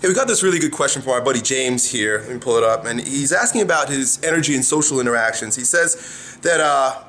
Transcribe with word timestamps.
Hey, 0.00 0.08
we 0.08 0.14
got 0.14 0.28
this 0.28 0.42
really 0.42 0.58
good 0.58 0.72
question 0.72 1.00
from 1.00 1.12
our 1.12 1.22
buddy 1.22 1.40
James 1.40 1.90
here. 1.90 2.20
Let 2.20 2.30
me 2.30 2.38
pull 2.38 2.56
it 2.58 2.64
up. 2.64 2.84
And 2.84 3.00
he's 3.00 3.32
asking 3.32 3.62
about 3.62 3.88
his 3.88 4.22
energy 4.22 4.54
and 4.54 4.64
social 4.64 5.00
interactions. 5.00 5.56
He 5.56 5.64
says 5.64 6.38
that, 6.42 6.60
uh, 6.60 7.02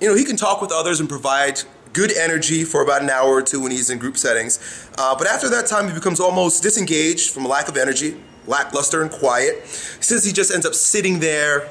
you 0.00 0.08
know, 0.08 0.16
he 0.16 0.24
can 0.24 0.36
talk 0.36 0.60
with 0.60 0.72
others 0.72 0.98
and 0.98 1.08
provide 1.08 1.60
good 1.92 2.10
energy 2.16 2.64
for 2.64 2.82
about 2.82 3.02
an 3.02 3.10
hour 3.10 3.28
or 3.28 3.42
two 3.42 3.60
when 3.60 3.70
he's 3.70 3.90
in 3.90 3.98
group 3.98 4.16
settings. 4.16 4.88
Uh, 4.98 5.14
but 5.16 5.28
after 5.28 5.48
that 5.50 5.66
time, 5.66 5.86
he 5.86 5.94
becomes 5.94 6.20
almost 6.20 6.62
disengaged 6.62 7.30
from 7.30 7.44
a 7.44 7.48
lack 7.48 7.68
of 7.68 7.76
energy, 7.76 8.16
lackluster 8.46 9.02
and 9.02 9.10
quiet. 9.10 9.60
He 9.62 10.02
says 10.02 10.24
he 10.24 10.32
just 10.32 10.52
ends 10.52 10.66
up 10.66 10.74
sitting 10.74 11.20
there, 11.20 11.68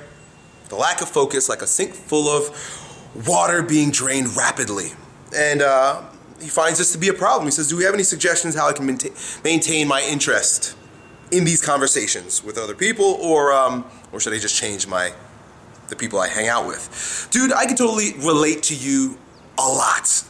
the 0.69 0.75
lack 0.75 1.01
of 1.01 1.09
focus, 1.09 1.49
like 1.49 1.61
a 1.61 1.67
sink 1.67 1.93
full 1.93 2.29
of 2.29 3.27
water 3.27 3.61
being 3.61 3.91
drained 3.91 4.37
rapidly. 4.37 4.91
And 5.35 5.61
uh, 5.61 6.03
he 6.41 6.49
finds 6.49 6.79
this 6.79 6.91
to 6.91 6.97
be 6.97 7.07
a 7.09 7.13
problem. 7.13 7.45
He 7.45 7.51
says, 7.51 7.69
Do 7.69 7.77
we 7.77 7.83
have 7.83 7.93
any 7.93 8.03
suggestions 8.03 8.55
how 8.55 8.67
I 8.67 8.73
can 8.73 8.85
maintain 9.43 9.87
my 9.87 10.01
interest 10.01 10.75
in 11.31 11.45
these 11.45 11.61
conversations 11.61 12.43
with 12.43 12.57
other 12.57 12.75
people, 12.75 13.05
or, 13.21 13.53
um, 13.53 13.85
or 14.11 14.19
should 14.19 14.33
I 14.33 14.39
just 14.39 14.55
change 14.55 14.87
my 14.87 15.13
the 15.87 15.95
people 15.95 16.19
I 16.19 16.27
hang 16.27 16.47
out 16.47 16.67
with? 16.67 17.27
Dude, 17.31 17.53
I 17.53 17.65
can 17.65 17.75
totally 17.75 18.13
relate 18.19 18.63
to 18.63 18.75
you 18.75 19.17
a 19.57 19.67
lot. 19.67 20.23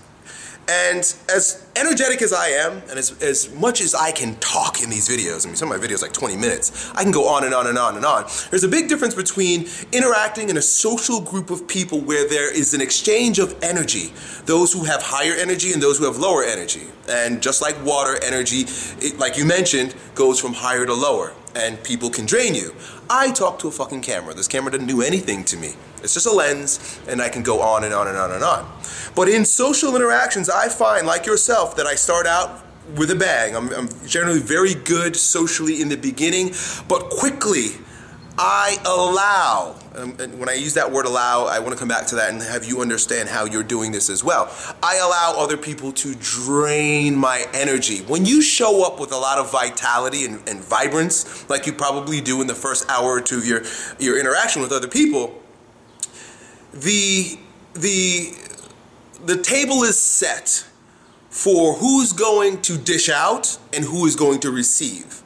And 0.71 0.99
as 1.27 1.65
energetic 1.75 2.21
as 2.21 2.31
I 2.31 2.47
am, 2.47 2.77
and 2.89 2.97
as, 2.97 3.21
as 3.21 3.53
much 3.55 3.81
as 3.81 3.93
I 3.93 4.11
can 4.13 4.35
talk 4.35 4.81
in 4.81 4.89
these 4.89 5.09
videos, 5.09 5.45
I 5.45 5.49
mean, 5.49 5.57
some 5.57 5.69
of 5.69 5.77
my 5.77 5.85
videos 5.85 6.01
like 6.01 6.13
20 6.13 6.37
minutes, 6.37 6.89
I 6.95 7.03
can 7.03 7.11
go 7.11 7.27
on 7.27 7.43
and 7.43 7.53
on 7.53 7.67
and 7.67 7.77
on 7.77 7.97
and 7.97 8.05
on. 8.05 8.23
There's 8.51 8.63
a 8.63 8.69
big 8.69 8.87
difference 8.87 9.13
between 9.13 9.67
interacting 9.91 10.49
in 10.49 10.55
a 10.55 10.61
social 10.61 11.19
group 11.19 11.49
of 11.49 11.67
people 11.67 11.99
where 11.99 12.29
there 12.29 12.49
is 12.49 12.73
an 12.73 12.79
exchange 12.79 13.37
of 13.37 13.53
energy, 13.61 14.13
those 14.45 14.71
who 14.71 14.85
have 14.85 15.01
higher 15.01 15.33
energy 15.33 15.73
and 15.73 15.81
those 15.81 15.97
who 15.97 16.05
have 16.05 16.17
lower 16.17 16.43
energy. 16.43 16.87
And 17.09 17.41
just 17.43 17.61
like 17.61 17.75
water, 17.83 18.17
energy, 18.23 18.63
it, 19.05 19.19
like 19.19 19.37
you 19.37 19.45
mentioned, 19.45 19.93
goes 20.15 20.39
from 20.39 20.53
higher 20.53 20.85
to 20.85 20.93
lower, 20.93 21.33
and 21.55 21.81
people 21.83 22.09
can 22.09 22.25
drain 22.25 22.55
you. 22.55 22.73
I 23.09 23.31
talk 23.31 23.59
to 23.59 23.67
a 23.67 23.71
fucking 23.71 24.01
camera. 24.01 24.33
This 24.33 24.47
camera 24.47 24.71
doesn't 24.71 24.87
do 24.87 25.01
anything 25.01 25.43
to 25.45 25.57
me. 25.57 25.73
It's 26.03 26.13
just 26.13 26.25
a 26.25 26.31
lens, 26.31 26.99
and 27.07 27.21
I 27.21 27.29
can 27.29 27.43
go 27.43 27.61
on 27.61 27.83
and 27.83 27.93
on 27.93 28.07
and 28.07 28.17
on 28.17 28.31
and 28.31 28.43
on. 28.43 28.71
But 29.15 29.29
in 29.29 29.45
social 29.45 29.95
interactions, 29.95 30.49
I 30.49 30.69
find, 30.69 31.05
like 31.05 31.25
yourself, 31.25 31.75
that 31.75 31.85
I 31.85 31.95
start 31.95 32.25
out 32.25 32.63
with 32.95 33.11
a 33.11 33.15
bang. 33.15 33.55
I'm, 33.55 33.69
I'm 33.73 33.89
generally 34.07 34.39
very 34.39 34.73
good 34.73 35.15
socially 35.15 35.81
in 35.81 35.89
the 35.89 35.97
beginning, 35.97 36.53
but 36.87 37.09
quickly 37.09 37.77
I 38.37 38.77
allow, 38.85 39.75
um, 39.95 40.15
and 40.19 40.39
when 40.39 40.47
I 40.47 40.53
use 40.53 40.73
that 40.75 40.91
word 40.91 41.05
allow, 41.05 41.45
I 41.45 41.59
want 41.59 41.73
to 41.73 41.77
come 41.77 41.87
back 41.87 42.07
to 42.07 42.15
that 42.15 42.31
and 42.31 42.41
have 42.41 42.65
you 42.65 42.81
understand 42.81 43.29
how 43.29 43.45
you're 43.45 43.63
doing 43.63 43.91
this 43.91 44.09
as 44.09 44.23
well. 44.23 44.49
I 44.81 44.97
allow 44.97 45.35
other 45.37 45.57
people 45.57 45.91
to 45.93 46.15
drain 46.15 47.15
my 47.15 47.45
energy. 47.53 47.99
When 47.99 48.25
you 48.25 48.41
show 48.41 48.85
up 48.85 48.99
with 48.99 49.11
a 49.11 49.17
lot 49.17 49.37
of 49.37 49.51
vitality 49.51 50.25
and, 50.25 50.47
and 50.47 50.63
vibrance, 50.63 51.49
like 51.49 51.65
you 51.65 51.73
probably 51.73 52.21
do 52.21 52.41
in 52.41 52.47
the 52.47 52.55
first 52.55 52.89
hour 52.89 53.09
or 53.09 53.21
two 53.21 53.37
of 53.37 53.45
your, 53.45 53.63
your 53.99 54.19
interaction 54.19 54.61
with 54.61 54.71
other 54.71 54.87
people, 54.87 55.41
the, 56.73 57.37
the, 57.73 58.33
the 59.25 59.41
table 59.41 59.83
is 59.83 59.99
set 59.99 60.65
for 61.29 61.73
who's 61.75 62.13
going 62.13 62.61
to 62.61 62.77
dish 62.77 63.09
out 63.09 63.57
and 63.73 63.83
who 63.85 64.05
is 64.05 64.15
going 64.15 64.39
to 64.39 64.51
receive. 64.51 65.21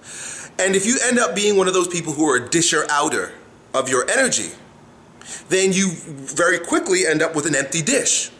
And 0.58 0.76
if 0.76 0.86
you 0.86 0.98
end 1.04 1.20
up 1.20 1.36
being 1.36 1.58
one 1.58 1.68
of 1.68 1.74
those 1.74 1.88
people 1.88 2.14
who 2.14 2.30
are 2.30 2.38
a 2.38 2.50
disher 2.50 2.86
outer 2.90 3.34
of 3.74 3.90
your 3.90 4.10
energy, 4.10 4.52
then 5.50 5.74
you 5.74 5.92
very 5.92 6.60
quickly 6.60 7.06
end 7.06 7.22
up 7.22 7.36
with 7.36 7.46
an 7.46 7.56
empty 7.56 7.82
dish 7.82 8.32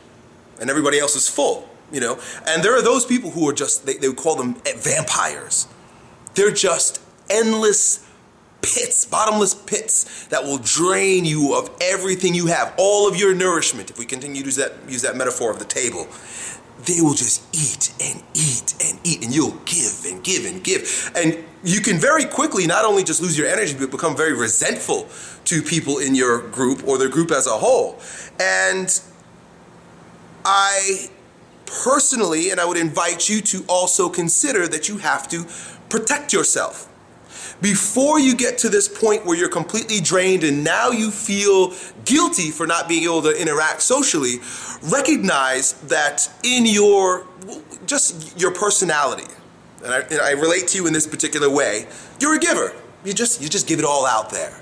and 0.60 0.70
everybody 0.70 1.00
else 1.00 1.16
is 1.16 1.28
full, 1.28 1.68
you 1.92 2.00
know? 2.00 2.20
And 2.48 2.64
there 2.64 2.78
are 2.78 2.82
those 2.82 3.06
people 3.06 3.32
who 3.32 3.50
are 3.50 3.54
just, 3.54 3.86
they, 3.86 3.96
they 3.96 4.08
would 4.08 4.18
call 4.18 4.36
them 4.36 4.56
eh, 4.66 4.74
vampires. 4.78 5.68
They're 6.36 6.52
just 6.52 7.02
endless 7.30 8.10
pits, 8.62 9.06
bottomless 9.06 9.54
pits 9.54 10.26
that 10.28 10.44
will 10.44 10.58
drain 10.58 11.26
you 11.26 11.56
of 11.56 11.70
everything 11.82 12.34
you 12.34 12.48
have, 12.48 12.74
all 12.78 13.08
of 13.10 13.18
your 13.18 13.36
nourishment, 13.36 13.90
if 13.90 14.00
we 14.00 14.06
continue 14.06 14.42
to 14.42 14.46
use 14.46 14.56
that, 14.56 14.74
use 14.88 15.02
that 15.02 15.16
metaphor 15.18 15.52
of 15.52 15.60
the 15.60 15.66
table 15.66 16.08
they 16.86 17.02
will 17.02 17.14
just 17.14 17.42
eat 17.54 17.94
and 18.02 18.24
eat 18.34 18.76
and 18.84 19.00
eat, 19.04 19.24
and 19.24 19.34
you'll 19.34 19.58
give 19.66 20.06
and 20.06 20.24
give 20.24 20.46
and 20.46 20.64
give. 20.64 21.12
And 21.16 21.44
you 21.66 21.82
can 21.82 21.98
very 21.98 22.26
quickly 22.26 22.68
not 22.68 22.86
only 22.86 23.04
just 23.04 23.22
lose 23.22 23.38
your 23.38 23.48
energy, 23.48 23.76
but 23.78 23.90
become 23.90 24.16
very 24.16 24.34
resentful 24.34 25.10
to 25.46 25.62
people 25.62 25.98
in 25.98 26.14
your 26.14 26.48
group 26.50 26.88
or 26.88 26.98
the 26.98 27.10
group 27.10 27.32
as 27.32 27.48
a 27.48 27.58
whole. 27.58 28.00
And 28.40 29.02
I 30.46 31.10
personally, 31.66 32.52
and 32.52 32.60
I 32.60 32.66
would 32.66 32.78
invite 32.78 33.28
you 33.28 33.42
to 33.42 33.66
also 33.68 34.10
consider 34.10 34.68
that 34.68 34.88
you 34.88 34.98
have 34.98 35.28
to 35.30 35.46
protect 35.90 36.32
yourself 36.32 36.92
before 37.62 38.20
you 38.20 38.36
get 38.36 38.58
to 38.60 38.70
this 38.70 38.88
point 38.88 39.26
where 39.26 39.38
you're 39.38 39.50
completely 39.50 40.00
drained 40.00 40.44
and 40.44 40.64
now 40.64 40.92
you 40.92 41.10
feel 41.10 41.74
guilty 42.04 42.52
for 42.52 42.68
not 42.68 42.88
being 42.88 43.04
able 43.04 43.22
to 43.24 43.42
interact 43.42 43.82
socially, 43.82 44.36
recognize 44.84 45.74
that 45.84 46.30
in 46.44 46.66
your 46.66 47.26
just 47.86 48.40
your 48.40 48.52
personality, 48.52 49.32
and 49.86 49.94
I, 49.94 50.00
and 50.00 50.20
I 50.20 50.32
relate 50.32 50.68
to 50.70 50.78
you 50.78 50.88
in 50.88 50.94
this 50.94 51.08
particular 51.08 51.50
way, 51.50 51.88
you're 52.20 52.36
a 52.36 52.40
giver. 52.40 52.74
You 53.04 53.14
just 53.14 53.42
you 53.42 53.50
just 53.50 53.68
give 53.68 53.80
it 53.80 53.86
all 53.86 54.06
out 54.06 54.30
there. 54.32 54.60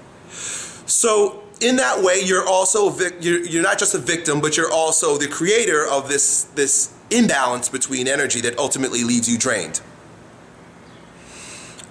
So 0.85 1.43
in 1.61 1.77
that 1.77 2.03
way, 2.03 2.21
you're 2.23 2.47
also 2.47 2.95
you're, 3.21 3.39
you're 3.45 3.63
not 3.63 3.79
just 3.79 3.95
a 3.95 3.99
victim, 3.99 4.41
but 4.41 4.57
you're 4.57 4.71
also 4.71 5.17
the 5.17 5.27
creator 5.27 5.85
of 5.85 6.09
this 6.09 6.43
this 6.55 6.93
imbalance 7.09 7.69
between 7.69 8.07
energy 8.07 8.41
that 8.41 8.57
ultimately 8.57 9.03
leaves 9.03 9.29
you 9.29 9.37
drained. 9.37 9.81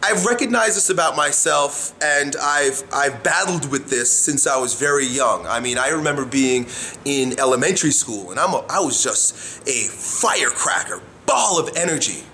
I've 0.05 0.27
recognized 0.27 0.77
this 0.77 0.91
about 0.91 1.17
myself, 1.17 1.95
and 2.03 2.35
I've 2.43 2.83
I've 2.93 3.23
battled 3.23 3.71
with 3.71 3.89
this 3.89 4.13
since 4.13 4.47
I 4.47 4.59
was 4.59 4.75
very 4.75 5.07
young. 5.07 5.47
I 5.47 5.61
mean, 5.61 5.79
I 5.79 5.89
remember 5.91 6.27
being 6.27 6.67
in 7.05 7.39
elementary 7.39 7.93
school, 7.93 8.31
and 8.31 8.39
I'm 8.39 8.53
a, 8.53 8.67
I 8.69 8.81
was 8.81 9.03
just 9.03 9.67
a 9.69 9.89
firecracker, 9.89 11.01
ball 11.25 11.59
of 11.59 11.77
energy. 11.77 12.25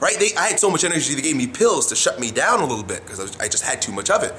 Right? 0.00 0.16
They, 0.18 0.34
I 0.36 0.48
had 0.48 0.60
so 0.60 0.70
much 0.70 0.84
energy 0.84 1.14
they 1.14 1.22
gave 1.22 1.36
me 1.36 1.46
pills 1.46 1.86
to 1.86 1.96
shut 1.96 2.20
me 2.20 2.30
down 2.30 2.60
a 2.60 2.66
little 2.66 2.84
bit 2.84 3.04
because 3.04 3.36
I, 3.36 3.44
I 3.44 3.48
just 3.48 3.64
had 3.64 3.80
too 3.80 3.92
much 3.92 4.10
of 4.10 4.22
it, 4.22 4.32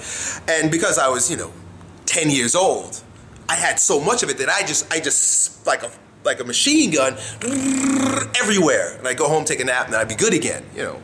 and 0.50 0.70
because 0.70 1.00
I 1.00 1.08
was 1.10 1.30
you 1.32 1.38
know, 1.38 1.52
ten 2.06 2.30
years 2.30 2.56
old, 2.56 3.02
I 3.50 3.56
had 3.56 3.80
so 3.80 4.00
much 4.00 4.22
of 4.24 4.30
it 4.30 4.38
that 4.40 4.50
I 4.50 4.62
just 4.62 4.92
I 4.94 5.00
just 5.00 5.66
like 5.66 5.84
a 5.84 5.92
like 6.24 6.40
a 6.40 6.44
machine 6.44 6.92
gun 6.92 7.14
everywhere, 8.42 8.96
and 8.98 9.08
I 9.08 9.14
go 9.14 9.28
home, 9.28 9.46
take 9.46 9.60
a 9.60 9.66
nap, 9.66 9.88
and 9.88 9.96
I'd 9.96 10.10
be 10.10 10.16
good 10.16 10.34
again. 10.34 10.64
You 10.76 10.84
know. 10.84 11.02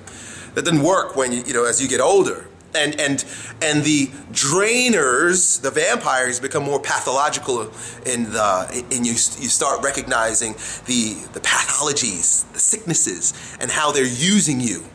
That 0.53 0.65
doesn't 0.65 0.83
work 0.83 1.15
when 1.15 1.31
you, 1.31 1.43
you 1.43 1.53
know, 1.53 1.65
as 1.65 1.81
you 1.81 1.87
get 1.87 2.01
older. 2.01 2.47
And, 2.73 2.99
and, 2.99 3.25
and 3.61 3.83
the 3.83 4.07
drainers, 4.31 5.61
the 5.61 5.71
vampires, 5.71 6.39
become 6.39 6.63
more 6.63 6.79
pathological 6.79 7.69
in 8.05 8.31
the, 8.31 8.85
and 8.91 9.05
you, 9.05 9.11
you 9.11 9.17
start 9.17 9.83
recognizing 9.83 10.53
the, 10.85 11.15
the 11.33 11.41
pathologies, 11.41 12.49
the 12.53 12.59
sicknesses, 12.59 13.33
and 13.59 13.69
how 13.69 13.91
they're 13.91 14.05
using 14.05 14.61
you 14.61 14.85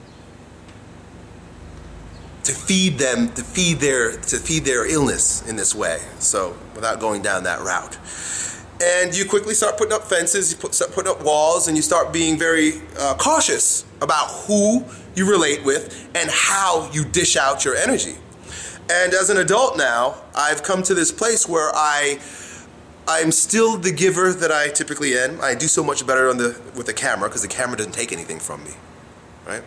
to 2.45 2.53
feed 2.53 2.97
them, 2.97 3.29
to 3.35 3.43
feed 3.43 3.79
their, 3.79 4.13
to 4.13 4.39
feed 4.39 4.65
their 4.65 4.91
illness 4.91 5.47
in 5.49 5.57
this 5.57 5.75
way. 5.75 5.99
So 6.19 6.57
without 6.75 7.01
going 7.01 7.21
down 7.21 7.43
that 7.45 7.61
route 7.61 7.99
and 8.81 9.17
you 9.17 9.25
quickly 9.25 9.55
start 9.55 9.79
putting 9.79 9.93
up 9.93 10.03
fences, 10.03 10.53
you 10.53 10.59
put, 10.59 10.75
start 10.75 10.93
putting 10.93 11.11
up 11.11 11.23
walls, 11.23 11.69
and 11.69 11.77
you 11.77 11.83
start 11.83 12.13
being 12.13 12.39
very 12.39 12.75
uh, 12.99 13.15
cautious 13.19 13.85
about 14.01 14.29
who 14.47 14.85
you 15.15 15.29
relate 15.29 15.65
with 15.65 16.09
and 16.15 16.29
how 16.31 16.91
you 16.93 17.05
dish 17.05 17.37
out 17.37 17.65
your 17.65 17.75
energy. 17.75 18.17
And 18.91 19.15
as 19.15 19.31
an 19.31 19.39
adult 19.39 19.77
now, 19.77 20.17
I've 20.35 20.63
come 20.63 20.83
to 20.85 20.95
this 20.95 21.11
place 21.11 21.49
where 21.49 21.71
I 21.75 22.21
I'm 23.09 23.31
still 23.31 23.77
the 23.77 23.93
giver 23.93 24.33
that 24.33 24.51
I 24.51 24.69
typically 24.69 25.17
am. 25.17 25.41
I 25.41 25.55
do 25.55 25.69
so 25.69 25.85
much 25.85 26.05
better 26.07 26.29
on 26.29 26.39
the 26.39 26.61
with 26.75 26.87
the 26.87 26.93
camera 26.93 27.29
because 27.29 27.43
the 27.43 27.49
camera 27.49 27.77
doesn't 27.77 27.93
take 27.93 28.13
anything 28.13 28.39
from 28.39 28.63
me, 28.65 28.73
right? 29.47 29.63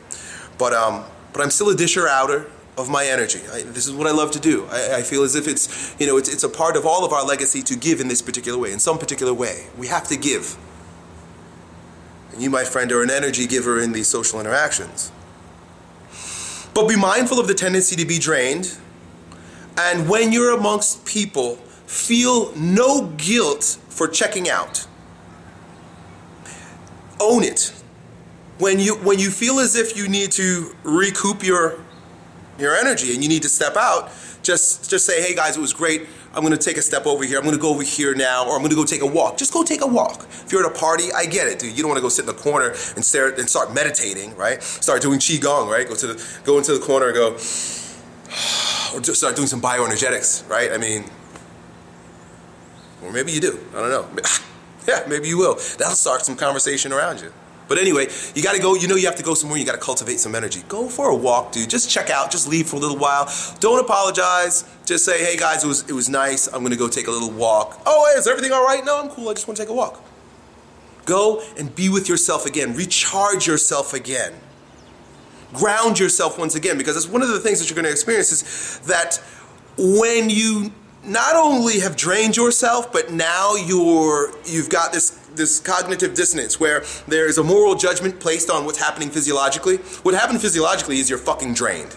But 0.57 0.73
um, 0.73 1.03
but 1.33 1.41
I'm 1.41 1.49
still 1.49 1.69
a 1.69 1.75
disher 1.75 2.07
outer 2.07 2.49
of 2.79 2.89
my 2.89 3.05
energy. 3.05 3.41
I, 3.51 3.63
this 3.63 3.85
is 3.87 3.93
what 3.93 4.07
I 4.07 4.11
love 4.11 4.31
to 4.31 4.39
do. 4.39 4.65
I, 4.71 4.97
I, 4.97 5.01
feel 5.01 5.23
as 5.23 5.35
if 5.35 5.47
it's, 5.47 5.95
you 5.99 6.07
know, 6.07 6.17
it's, 6.17 6.31
it's 6.31 6.43
a 6.43 6.49
part 6.49 6.77
of 6.77 6.85
all 6.85 7.03
of 7.05 7.11
our 7.11 7.25
legacy 7.25 7.61
to 7.63 7.75
give 7.75 7.99
in 7.99 8.07
this 8.07 8.21
particular 8.21 8.57
way, 8.57 8.71
in 8.71 8.79
some 8.79 8.97
particular 8.97 9.33
way. 9.33 9.67
We 9.77 9.87
have 9.87 10.07
to 10.07 10.17
give. 10.17 10.57
And 12.31 12.41
you, 12.41 12.49
my 12.49 12.63
friend, 12.63 12.91
are 12.91 13.03
an 13.03 13.11
energy 13.11 13.47
giver 13.47 13.81
in 13.81 13.91
these 13.91 14.07
social 14.07 14.39
interactions. 14.39 15.11
But 16.73 16.87
be 16.87 16.95
mindful 16.95 17.39
of 17.39 17.47
the 17.47 17.53
tendency 17.53 17.95
to 17.97 18.05
be 18.05 18.17
drained. 18.17 18.77
And 19.77 20.07
when 20.07 20.31
you're 20.31 20.55
amongst 20.55 21.05
people, 21.05 21.57
feel 21.85 22.55
no 22.55 23.07
guilt 23.17 23.77
for 23.89 24.07
checking 24.07 24.49
out. 24.49 24.87
Own 27.19 27.43
it. 27.43 27.73
When 28.57 28.79
you, 28.79 28.95
when 28.95 29.19
you 29.19 29.31
feel 29.31 29.59
as 29.59 29.75
if 29.75 29.97
you 29.97 30.07
need 30.07 30.31
to 30.33 30.75
recoup 30.83 31.43
your 31.43 31.79
your 32.59 32.75
energy 32.75 33.13
and 33.13 33.23
you 33.23 33.29
need 33.29 33.43
to 33.43 33.49
step 33.49 33.75
out, 33.77 34.11
Just 34.41 34.89
just 34.89 35.05
say, 35.05 35.21
hey 35.21 35.35
guys, 35.35 35.57
it 35.57 35.59
was 35.59 35.73
great. 35.73 36.07
I'm 36.33 36.43
gonna 36.43 36.57
take 36.57 36.77
a 36.77 36.81
step 36.81 37.05
over 37.05 37.25
here. 37.25 37.37
I'm 37.37 37.43
gonna 37.43 37.57
go 37.57 37.69
over 37.69 37.83
here 37.83 38.15
now, 38.15 38.47
or 38.47 38.55
I'm 38.55 38.61
gonna 38.61 38.75
go 38.75 38.85
take 38.85 39.01
a 39.01 39.05
walk. 39.05 39.37
Just 39.37 39.51
go 39.51 39.63
take 39.63 39.81
a 39.81 39.87
walk. 39.87 40.25
If 40.29 40.51
you're 40.51 40.65
at 40.65 40.71
a 40.71 40.79
party, 40.79 41.11
I 41.13 41.25
get 41.25 41.47
it, 41.47 41.59
dude. 41.59 41.75
You 41.75 41.83
don't 41.83 41.89
want 41.89 41.97
to 41.97 42.01
go 42.01 42.09
sit 42.09 42.21
in 42.21 42.27
the 42.27 42.41
corner 42.41 42.69
and 42.95 43.03
stare 43.03 43.29
and 43.29 43.49
start 43.49 43.73
meditating, 43.73 44.35
right? 44.37 44.63
Start 44.63 45.01
doing 45.01 45.19
qigong, 45.19 45.69
right? 45.69 45.87
Go 45.87 45.95
to 45.95 46.07
the 46.07 46.39
go 46.45 46.57
into 46.57 46.73
the 46.73 46.79
corner 46.79 47.07
and 47.07 47.15
go, 47.15 47.27
or 48.95 49.01
just 49.01 49.15
start 49.15 49.35
doing 49.35 49.47
some 49.47 49.61
bioenergetics, 49.61 50.47
right? 50.49 50.71
I 50.71 50.77
mean, 50.77 51.03
or 53.03 53.11
maybe 53.11 53.31
you 53.31 53.41
do. 53.41 53.59
I 53.75 53.79
don't 53.81 53.89
know. 53.89 54.07
yeah, 54.87 55.03
maybe 55.07 55.27
you 55.27 55.37
will. 55.37 55.55
That'll 55.77 55.95
start 55.95 56.23
some 56.25 56.35
conversation 56.35 56.93
around 56.93 57.21
you. 57.21 57.33
But 57.69 57.77
anyway, 57.77 58.07
you 58.33 58.43
got 58.43 58.55
to 58.55 58.61
go. 58.61 58.75
You 58.75 58.87
know, 58.87 58.95
you 58.95 59.05
have 59.05 59.15
to 59.17 59.23
go 59.23 59.35
somewhere. 59.35 59.59
You 59.59 59.65
got 59.65 59.73
to 59.73 59.77
cultivate 59.77 60.19
some 60.19 60.35
energy. 60.35 60.63
Go 60.67 60.89
for 60.89 61.09
a 61.09 61.15
walk, 61.15 61.51
dude. 61.51 61.69
Just 61.69 61.89
check 61.89 62.09
out. 62.09 62.31
Just 62.31 62.49
leave 62.49 62.67
for 62.67 62.75
a 62.75 62.79
little 62.79 62.97
while. 62.97 63.31
Don't 63.59 63.79
apologize. 63.79 64.65
Just 64.85 65.05
say, 65.05 65.23
"Hey 65.23 65.37
guys, 65.37 65.63
it 65.63 65.67
was 65.67 65.87
it 65.87 65.93
was 65.93 66.09
nice. 66.09 66.47
I'm 66.47 66.63
gonna 66.63 66.75
go 66.75 66.89
take 66.89 67.07
a 67.07 67.11
little 67.11 67.31
walk." 67.31 67.81
Oh, 67.85 68.13
is 68.17 68.27
everything 68.27 68.51
all 68.51 68.65
right? 68.65 68.83
No, 68.83 68.99
I'm 68.99 69.09
cool. 69.09 69.29
I 69.29 69.33
just 69.33 69.47
want 69.47 69.57
to 69.57 69.63
take 69.63 69.69
a 69.69 69.73
walk. 69.73 70.03
Go 71.05 71.43
and 71.57 71.73
be 71.73 71.89
with 71.89 72.09
yourself 72.09 72.45
again. 72.45 72.75
Recharge 72.75 73.47
yourself 73.47 73.93
again. 73.93 74.33
Ground 75.53 75.99
yourself 75.99 76.37
once 76.37 76.55
again, 76.55 76.77
because 76.77 76.95
it's 76.95 77.07
one 77.07 77.21
of 77.21 77.29
the 77.29 77.39
things 77.39 77.59
that 77.59 77.69
you're 77.69 77.81
to 77.81 77.89
experience 77.89 78.31
is 78.31 78.79
that 78.85 79.19
when 79.77 80.29
you 80.29 80.71
not 81.03 81.35
only 81.35 81.79
have 81.79 81.95
drained 81.95 82.37
yourself, 82.37 82.91
but 82.91 83.11
now 83.11 83.55
you're 83.55 84.31
you've 84.45 84.69
got 84.69 84.91
this 84.91 85.18
this 85.35 85.59
cognitive 85.59 86.13
dissonance 86.13 86.59
where 86.59 86.83
there 87.07 87.27
is 87.27 87.37
a 87.37 87.43
moral 87.43 87.75
judgment 87.75 88.19
placed 88.19 88.49
on 88.49 88.65
what's 88.65 88.77
happening 88.77 89.09
physiologically. 89.09 89.77
What 90.03 90.15
happened 90.15 90.41
physiologically 90.41 90.99
is 90.99 91.09
you're 91.09 91.19
fucking 91.19 91.53
drained. 91.53 91.93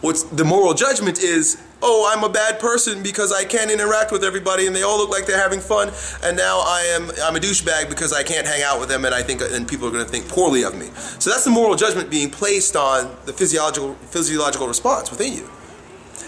What's 0.00 0.22
the 0.24 0.44
moral 0.44 0.74
judgment 0.74 1.18
is, 1.18 1.62
oh, 1.80 2.12
I'm 2.14 2.24
a 2.24 2.28
bad 2.28 2.60
person 2.60 3.02
because 3.02 3.32
I 3.32 3.44
can't 3.44 3.70
interact 3.70 4.12
with 4.12 4.22
everybody 4.22 4.66
and 4.66 4.76
they 4.76 4.82
all 4.82 4.98
look 4.98 5.08
like 5.08 5.24
they're 5.24 5.40
having 5.40 5.60
fun, 5.60 5.90
and 6.22 6.36
now 6.36 6.58
I 6.58 6.82
am 6.94 7.10
I'm 7.22 7.36
a 7.36 7.38
douchebag 7.38 7.88
because 7.88 8.12
I 8.12 8.22
can't 8.22 8.46
hang 8.46 8.62
out 8.62 8.78
with 8.80 8.90
them 8.90 9.06
and 9.06 9.14
I 9.14 9.22
think 9.22 9.40
and 9.40 9.66
people 9.66 9.88
are 9.88 9.90
going 9.90 10.04
to 10.04 10.10
think 10.10 10.28
poorly 10.28 10.62
of 10.62 10.76
me. 10.76 10.90
So 11.18 11.30
that's 11.30 11.44
the 11.44 11.50
moral 11.50 11.74
judgment 11.74 12.10
being 12.10 12.30
placed 12.30 12.76
on 12.76 13.16
the 13.24 13.32
physiological 13.32 13.94
physiological 14.10 14.68
response 14.68 15.10
within 15.10 15.32
you. 15.32 15.48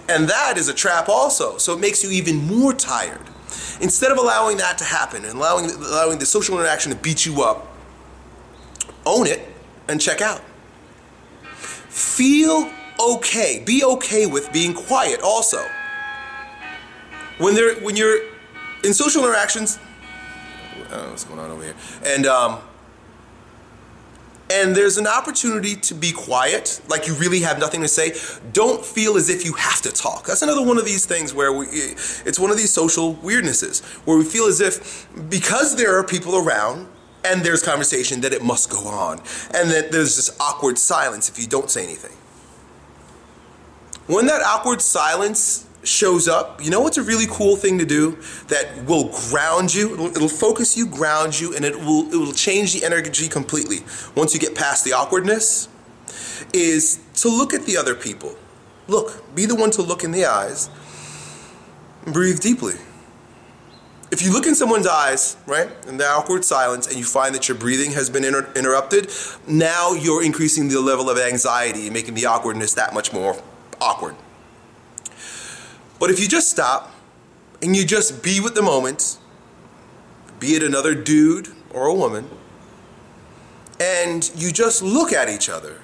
And 0.08 0.28
that 0.28 0.56
is 0.56 0.68
a 0.68 0.74
trap 0.74 1.10
also. 1.10 1.58
So 1.58 1.74
it 1.74 1.80
makes 1.80 2.02
you 2.02 2.10
even 2.10 2.46
more 2.46 2.72
tired. 2.72 3.20
Instead 3.80 4.10
of 4.10 4.18
allowing 4.18 4.56
that 4.56 4.78
to 4.78 4.84
happen 4.84 5.24
and 5.24 5.34
allowing, 5.34 5.70
allowing 5.70 6.18
the 6.18 6.26
social 6.26 6.56
interaction 6.56 6.90
to 6.90 6.98
beat 6.98 7.26
you 7.26 7.42
up, 7.42 7.66
own 9.04 9.26
it 9.26 9.40
and 9.88 10.00
check 10.00 10.20
out. 10.20 10.42
Feel 11.88 12.70
okay. 12.98 13.62
Be 13.64 13.84
okay 13.84 14.26
with 14.26 14.52
being 14.52 14.74
quiet 14.74 15.20
also. 15.20 15.64
When, 17.38 17.54
when 17.82 17.96
you're 17.96 18.20
in 18.82 18.94
social 18.94 19.22
interactions, 19.24 19.76
what's 20.88 21.24
going 21.24 21.38
on 21.38 21.50
over 21.50 21.62
here? 21.62 21.74
And 22.04 22.26
um, 22.26 22.58
and 24.50 24.76
there's 24.76 24.96
an 24.96 25.06
opportunity 25.06 25.74
to 25.74 25.94
be 25.94 26.12
quiet, 26.12 26.80
like 26.88 27.08
you 27.08 27.14
really 27.14 27.40
have 27.40 27.58
nothing 27.58 27.80
to 27.82 27.88
say, 27.88 28.14
don't 28.52 28.84
feel 28.84 29.16
as 29.16 29.28
if 29.28 29.44
you 29.44 29.54
have 29.54 29.82
to 29.82 29.90
talk. 29.90 30.26
That's 30.26 30.42
another 30.42 30.64
one 30.64 30.78
of 30.78 30.84
these 30.84 31.04
things 31.04 31.34
where 31.34 31.52
we, 31.52 31.66
it's 31.66 32.38
one 32.38 32.50
of 32.50 32.56
these 32.56 32.72
social 32.72 33.16
weirdnesses 33.16 33.84
where 34.06 34.16
we 34.16 34.24
feel 34.24 34.46
as 34.46 34.60
if 34.60 35.08
because 35.28 35.76
there 35.76 35.98
are 35.98 36.04
people 36.04 36.36
around 36.36 36.86
and 37.24 37.42
there's 37.42 37.62
conversation 37.62 38.20
that 38.20 38.32
it 38.32 38.42
must 38.42 38.70
go 38.70 38.86
on 38.86 39.18
and 39.52 39.70
that 39.70 39.90
there's 39.90 40.14
this 40.14 40.36
awkward 40.40 40.78
silence 40.78 41.28
if 41.28 41.40
you 41.40 41.48
don't 41.48 41.70
say 41.70 41.82
anything. 41.82 42.16
When 44.06 44.26
that 44.26 44.42
awkward 44.42 44.80
silence 44.80 45.66
shows 45.86 46.28
up, 46.28 46.62
you 46.62 46.70
know 46.70 46.80
what's 46.80 46.98
a 46.98 47.02
really 47.02 47.26
cool 47.28 47.56
thing 47.56 47.78
to 47.78 47.84
do 47.84 48.18
that 48.48 48.84
will 48.84 49.10
ground 49.30 49.74
you? 49.74 49.94
It'll, 49.94 50.06
it'll, 50.08 50.28
focus 50.28 50.76
you, 50.76 50.86
ground 50.86 51.38
you, 51.38 51.54
and 51.54 51.64
it 51.64 51.76
will 51.76 52.12
it 52.12 52.16
will 52.16 52.32
change 52.32 52.72
the 52.72 52.84
energy 52.84 53.28
completely. 53.28 53.78
Once 54.14 54.34
you 54.34 54.40
get 54.40 54.54
past 54.54 54.84
the 54.84 54.92
awkwardness, 54.92 55.68
is 56.52 57.00
to 57.14 57.28
look 57.28 57.54
at 57.54 57.64
the 57.64 57.76
other 57.76 57.94
people. 57.94 58.34
Look, 58.88 59.34
be 59.34 59.46
the 59.46 59.54
one 59.54 59.70
to 59.72 59.82
look 59.82 60.04
in 60.04 60.12
the 60.12 60.26
eyes 60.26 60.70
and 62.04 62.14
breathe 62.14 62.40
deeply. 62.40 62.74
If 64.12 64.22
you 64.22 64.32
look 64.32 64.46
in 64.46 64.54
someone's 64.54 64.86
eyes, 64.86 65.36
right, 65.46 65.68
in 65.88 65.96
the 65.96 66.06
awkward 66.06 66.44
silence, 66.44 66.86
and 66.86 66.96
you 66.96 67.04
find 67.04 67.34
that 67.34 67.48
your 67.48 67.56
breathing 67.56 67.90
has 67.92 68.08
been 68.08 68.24
inter- 68.24 68.48
interrupted, 68.54 69.10
now 69.48 69.92
you're 69.94 70.22
increasing 70.22 70.68
the 70.68 70.80
level 70.80 71.10
of 71.10 71.18
anxiety, 71.18 71.90
making 71.90 72.14
the 72.14 72.26
awkwardness 72.26 72.74
that 72.74 72.94
much 72.94 73.12
more 73.12 73.42
awkward. 73.80 74.14
But 75.98 76.10
if 76.10 76.20
you 76.20 76.28
just 76.28 76.50
stop 76.50 76.92
and 77.62 77.74
you 77.74 77.86
just 77.86 78.22
be 78.22 78.40
with 78.40 78.54
the 78.54 78.62
moment, 78.62 79.18
be 80.38 80.54
it 80.54 80.62
another 80.62 80.94
dude 80.94 81.48
or 81.70 81.86
a 81.86 81.94
woman, 81.94 82.28
and 83.80 84.30
you 84.34 84.52
just 84.52 84.82
look 84.82 85.12
at 85.12 85.28
each 85.28 85.48
other 85.48 85.80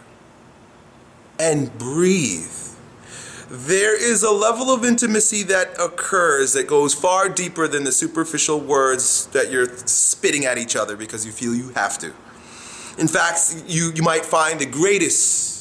and 1.38 1.76
breathe, 1.78 2.50
there 3.48 3.94
is 4.00 4.22
a 4.22 4.30
level 4.30 4.70
of 4.70 4.84
intimacy 4.84 5.42
that 5.42 5.78
occurs 5.78 6.54
that 6.54 6.66
goes 6.66 6.94
far 6.94 7.28
deeper 7.28 7.68
than 7.68 7.84
the 7.84 7.92
superficial 7.92 8.58
words 8.58 9.26
that 9.26 9.50
you're 9.50 9.76
spitting 9.76 10.46
at 10.46 10.56
each 10.56 10.74
other 10.74 10.96
because 10.96 11.26
you 11.26 11.32
feel 11.32 11.54
you 11.54 11.68
have 11.70 11.98
to. 11.98 12.14
In 12.98 13.08
fact, 13.08 13.62
you, 13.66 13.92
you 13.94 14.02
might 14.02 14.24
find 14.24 14.58
the 14.58 14.66
greatest 14.66 15.51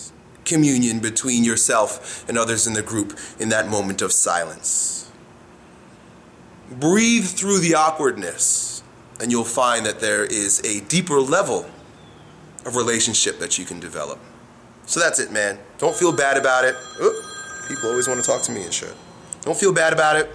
communion 0.46 1.00
between 1.00 1.44
yourself 1.44 2.28
and 2.28 2.38
others 2.38 2.68
in 2.68 2.74
the 2.74 2.82
group 2.82 3.18
in 3.40 3.50
that 3.50 3.70
moment 3.70 4.02
of 4.02 4.12
silence. 4.12 5.12
Breathe 6.70 7.26
through 7.26 7.60
the 7.60 7.76
awkwardness, 7.76 8.84
and 9.20 9.32
you'll 9.32 9.44
find 9.44 9.86
that 9.86 10.00
there 10.00 10.24
is 10.24 10.60
a 10.66 10.82
deeper 10.88 11.20
level 11.20 11.70
of 12.66 12.76
relationship 12.76 13.40
that 13.40 13.58
you 13.58 13.66
can 13.66 13.80
develop. 13.80 14.20
So 14.86 15.00
that's 15.00 15.20
it, 15.20 15.32
man. 15.32 15.60
Don't 15.78 15.96
feel 15.96 16.12
bad 16.12 16.38
about 16.38 16.66
it. 16.66 16.76
Oop, 17.02 17.16
people 17.68 17.90
always 17.90 18.08
want 18.08 18.20
to 18.20 18.26
talk 18.26 18.42
to 18.44 18.52
me 18.52 18.64
and 18.64 18.74
shit. 18.74 18.94
Don't 19.42 19.58
feel 19.58 19.74
bad 19.74 19.94
about 19.94 20.16
it. 20.16 20.30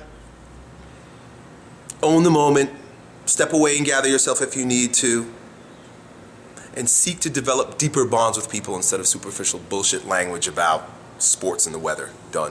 Own 2.02 2.22
the 2.22 2.30
moment. 2.30 2.70
Step 3.24 3.52
away 3.52 3.76
and 3.76 3.86
gather 3.86 4.08
yourself 4.08 4.42
if 4.42 4.56
you 4.56 4.64
need 4.64 4.94
to 4.94 5.26
and 6.76 6.88
seek 6.88 7.20
to 7.20 7.30
develop 7.30 7.78
deeper 7.78 8.04
bonds 8.04 8.36
with 8.36 8.50
people 8.50 8.76
instead 8.76 9.00
of 9.00 9.06
superficial 9.06 9.58
bullshit 9.58 10.06
language 10.06 10.46
about 10.46 10.88
sports 11.18 11.66
and 11.66 11.74
the 11.74 11.78
weather. 11.78 12.10
Done. 12.30 12.44